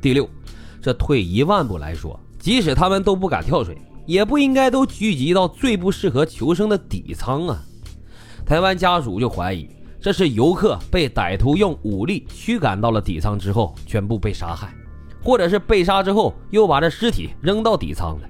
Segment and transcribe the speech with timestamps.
[0.00, 0.28] 第六，
[0.80, 3.76] 这退一万步来说，即使他们都不敢跳水，
[4.06, 7.62] 也不应该都聚集到最不适合求生的底舱啊。
[8.46, 9.68] 台湾家属就怀疑
[10.00, 14.74] 这是游客被歹徒用武力驱赶到了底舱之后，全部被杀害，
[15.22, 18.28] 或者是被杀之后又把这尸体扔到底舱了。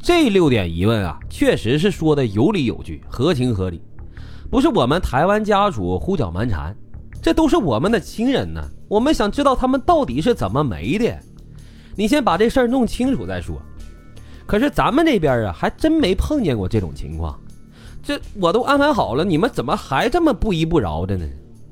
[0.00, 3.80] 这六点疑问啊，确实是说的有理有据，合情合理，
[4.50, 6.76] 不是我们台湾家属胡搅蛮缠，
[7.22, 8.60] 这都是我们的亲人呢。
[8.92, 11.18] 我们想知道他们到底是怎么没的，
[11.96, 13.56] 你先把这事儿弄清楚再说。
[14.44, 17.40] 可是咱们这边啊，还真没碰见过这种情况。
[18.02, 21.26] 这我都安排好了，你们怎么还这么不依不饶的呢？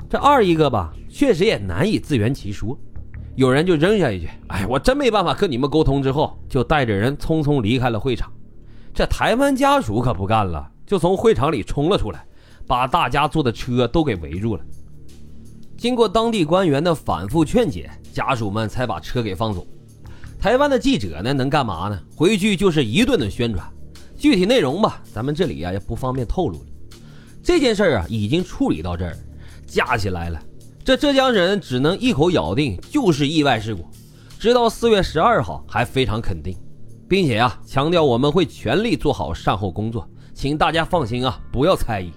[0.08, 2.74] 这二一个吧，确实也难以自圆其说。
[3.36, 8.32] 有人就扔下一句：“哎，我真没办法跟你们沟通。”之后就带着人匆匆离开了会场。
[8.94, 12.24] 这台湾家属可不干了，就从会场里冲了出来，
[12.66, 14.62] 把大家坐的车都给围住了。
[15.80, 19.66] 经过当地官员的反复劝解，家属们才把车给放走。
[20.38, 21.98] 台湾的记者呢，能干嘛呢？
[22.14, 23.66] 回去就是一顿的宣传。
[24.14, 26.66] 具体内容吧，咱们这里呀也不方便透露了。
[27.42, 29.16] 这件事啊已经处理到这儿，
[29.66, 30.38] 架起来了。
[30.84, 33.88] 这浙江人只能一口咬定就是意外事故，
[34.38, 36.54] 直到四月十二号还非常肯定，
[37.08, 42.12] 并且啊强调我们会全力做好善后工作，请大家放心啊，不要猜疑。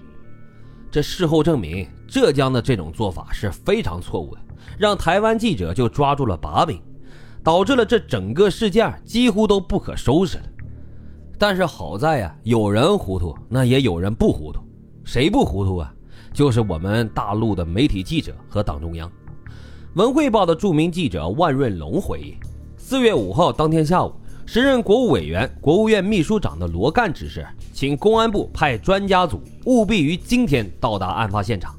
[0.90, 4.40] 这事后证明，浙江的这种做法是非常错误的，
[4.78, 6.80] 让台湾记者就抓住了把柄，
[7.42, 10.44] 导致了这整个事件几乎都不可收拾了。
[11.36, 14.60] 但是好在呀，有人糊涂，那也有人不糊涂。
[15.02, 15.92] 谁不糊涂啊？
[16.32, 19.10] 就是我们大陆的媒体记者和党中央。
[19.94, 22.36] 文汇报的著名记者万润龙回忆，
[22.76, 24.14] 四月五号当天下午，
[24.46, 31.74] 时任国务委员、国务院秘书长的罗干指示，请公安部派专家组务必于今天到达案发现场。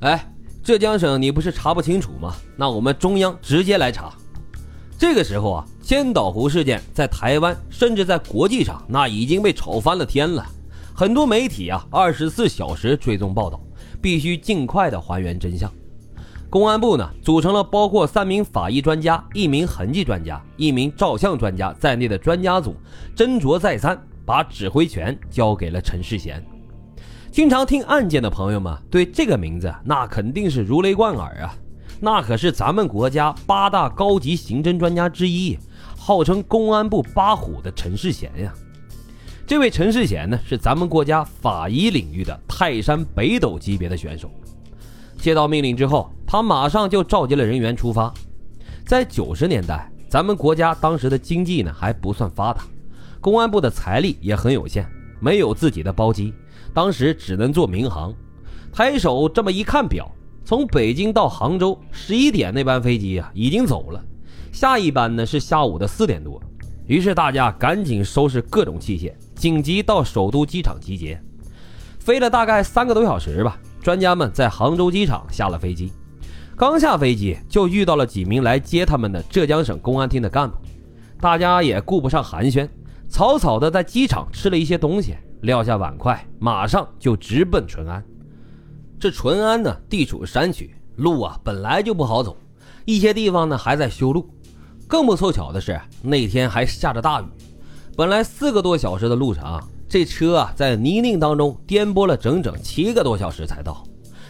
[0.00, 0.32] 哎，
[0.62, 2.34] 浙江省你不是查不清楚吗？
[2.56, 4.12] 那我们中央直接来查。
[4.96, 10.44] 这个时候啊，千岛湖事件在台湾甚至在国际上那已经被炒翻了天了。
[10.94, 13.60] 很多媒体啊，二十四小时追踪报道，
[14.00, 15.72] 必须尽快的还原真相。
[16.50, 22.74] 公安部呢，组成了包括三名法医专家、一名痕迹专家、一名照相专家在内的专家组，
[23.16, 26.44] 斟酌再三，把指挥权交给了陈世贤。
[27.38, 31.54] 经常听案件的朋友们对这个名字那肯定是如雷贯耳啊。
[32.00, 35.56] 那可是咱们国家八大高级刑侦专家之一，
[35.96, 38.52] 号称公安部八虎的陈世贤呀。
[39.46, 44.28] 这位陈世贤呢，是咱们国家法医领域的泰山北斗级别的选手。
[45.16, 48.12] 接到命令之后，他马上就召集了人员出发。
[48.84, 52.62] 在九十年代，咱们国家当时的经济呢还不算发达，
[53.20, 54.84] 公安部的财力也很有限，
[55.20, 56.34] 没有自己的包机，
[56.72, 58.14] 当时只能坐民航。
[58.72, 60.10] 抬手这么一看表。
[60.44, 64.02] 从北京到杭州，十一点那班飞机啊已经走了，
[64.50, 66.40] 下一班呢是下午的四点多。
[66.86, 71.20] 于是大家赶紧收拾各种器械，紧急到首都机场集结。
[71.98, 75.92] 飞了大概三个多小时吧，专家们在杭州机场下了飞机。
[76.56, 80.56] 刚下飞机就遇到了几名来接他们的浙江省公安厅的干部，
[81.20, 82.66] 大家也顾不上寒暄，
[83.06, 88.04] 草草的在机场吃了一些东西，撂下碗筷，马上就直奔淳安。
[88.98, 92.36] 这淳安呢，地处山区，路啊本来就不好走，
[92.84, 94.28] 一些地方呢还在修路。
[94.86, 97.24] 更不凑巧的是，那天还下着大雨。
[97.96, 103.84] 本来四个多小时的路程，这车啊在泥泞当中颠簸了整整七个多小时才到。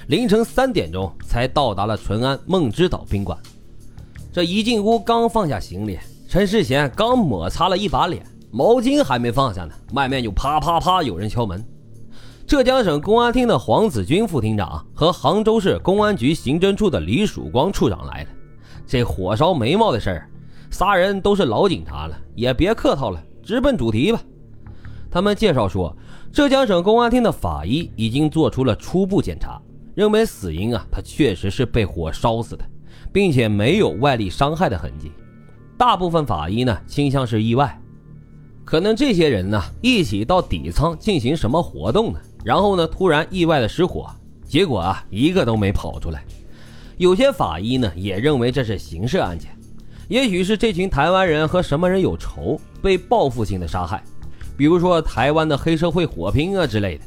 [0.08, 3.38] 凌晨三点钟才到达了淳安梦之岛宾馆。
[4.32, 5.98] 这一进屋，刚放下行李，
[6.28, 11.64] 陈世贤刚抹擦了一把脸，毛巾还没放下呢，外面就啪啪啪有人敲门。
[12.46, 18.30] 浙江省公安厅的黄子军副厅长和杭州市公安局刑侦处的李曙光处长来了。
[18.86, 20.30] 这火烧眉毛的事儿，
[20.70, 24.20] 仨人都是老警察了，也别客套了，直奔主题吧。
[25.10, 25.94] 他们介绍说，
[26.32, 29.60] 浙江省公安厅的法医已经做出了初步检查，
[29.94, 32.64] 认为死因啊，他确实是被火烧死的，
[33.12, 35.12] 并且没有外力伤害的痕迹。
[35.76, 37.78] 大部分法医呢，倾向是意外。
[38.68, 42.20] 可能这些人呢，一起到底仓进行什么活动呢？
[42.44, 44.10] 然后呢，突然意外的失火，
[44.46, 46.22] 结果啊，一个都没跑出来。
[46.98, 49.50] 有些法医呢，也认为这是刑事案件，
[50.08, 54.04] 也许是这群台湾人和什么人有仇，被报复性的杀害，
[54.54, 57.04] 比如说台湾的黑社会火拼啊之类的。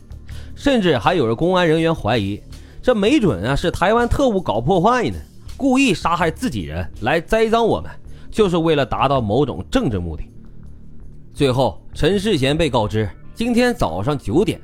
[0.56, 2.42] 甚至还有着公安人员怀疑，
[2.82, 5.16] 这没准啊是台湾特务搞破坏呢，
[5.56, 7.92] 故意杀害自己人来栽赃我们，
[8.32, 10.24] 就是为了达到某种政治目的。
[11.42, 14.62] 最后，陈世贤被告知，今天早上九点。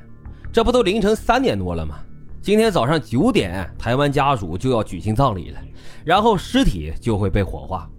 [0.52, 1.98] 这不都凌晨三点多了吗？
[2.40, 5.58] 今天早上九点，台湾家属就要举行葬礼了，
[6.04, 7.90] 然后尸体就会被火化。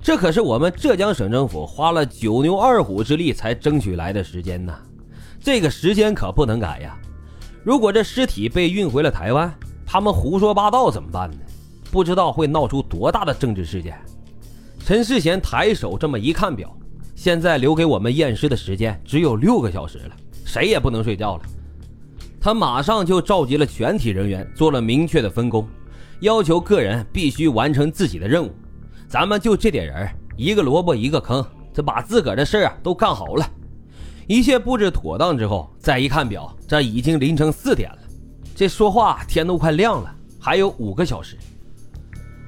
[0.00, 4.72] 这可是我们浙江省政府花了九牛二虎之力才争取来的时间呢，
[5.40, 6.96] 这个时间可不能改呀！
[7.64, 9.52] 如果这尸体被运回了台湾，
[9.84, 11.38] 他们胡说八道怎么办呢？
[11.90, 14.00] 不知道会闹出多大的政治事件。
[14.78, 16.72] 陈世贤抬手这么一看表，
[17.14, 21.42] 现在留给我们验尸的时间只有六个小时了，谁也不能睡觉了。
[22.40, 25.64] 他马上就召集了全体人员，做了明确的分工，
[26.20, 28.50] 要求个人必须完成自己的任务。
[29.06, 33.48] 咱们就这点人，一个萝卜一个坑，这把自个儿的事啊都干好了。
[34.26, 37.98] 一切布置妥当之后，再一看表，这已经凌晨四点了。
[38.56, 41.36] 这说话天都快亮了，还有五个小时。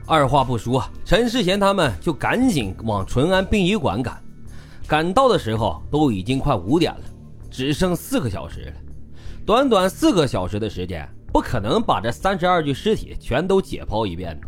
[0.07, 4.21] 二话不说，陈世贤他们就赶紧往淳安殡仪馆赶。
[4.87, 7.01] 赶到的时候都已经快五点了，
[7.51, 8.73] 只剩四个小时了。
[9.47, 14.47] 短短四个小时的时间，不可能把这三十二具尸体全都解剖一遍的。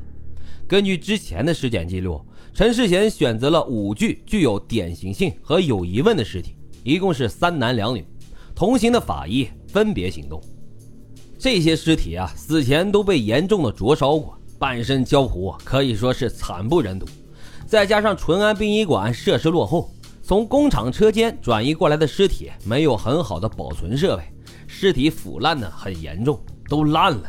[0.69, 2.21] 根据之前的尸检记录，
[2.53, 8.05] 陈世贤选择了五具具有典型性和有疑问的尸体，一共是三男两女，
[8.55, 10.41] 同行的法医分别行动。
[11.39, 17.07] 这些尸体啊，死前都被严重的灼烧过，半身焦糊，可以说是惨不忍睹。
[17.67, 19.91] 再加上淳安殡仪馆设施落后，
[20.27, 24.25] 从工厂车间转移过来的尸体没有很好的保存设备，
[24.67, 26.37] 尸体腐烂的很严重，
[26.69, 27.23] 都烂了。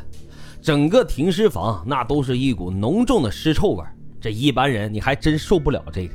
[0.63, 3.83] 整个停尸房那都是一股浓重的尸臭味
[4.19, 6.13] 这一般人你还真受不了这个。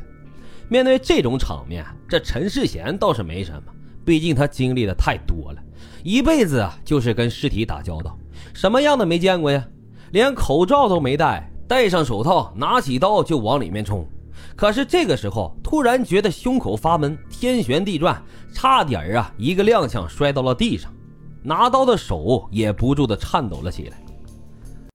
[0.69, 3.73] 面对这种场面，这陈世贤倒是没什么，
[4.05, 5.63] 毕竟他经历的太多了，
[6.03, 8.19] 一辈子啊就是跟尸体打交道，
[8.53, 9.65] 什么样的没见过呀？
[10.11, 14.05] 连口罩都没戴，戴上手套，拿起刀就往里面冲。
[14.57, 18.23] 可是这个时候，突然觉得胸口发闷，天旋地转，
[18.53, 20.93] 差点啊一个踉跄摔到了地上，
[21.43, 24.02] 拿刀的手也不住的颤抖了起来。